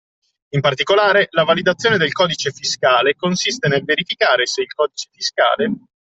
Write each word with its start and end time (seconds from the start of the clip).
In 0.55 0.61
particolare, 0.61 1.27
la 1.29 1.43
validazione 1.43 1.97
del 1.97 2.11
codice 2.11 2.51
fiscale 2.51 3.13
consiste 3.13 3.67
nel 3.67 3.83
verificare 3.83 4.47
se 4.47 4.61
il 4.61 4.73
codice 4.73 5.07
fiscale 5.11 5.73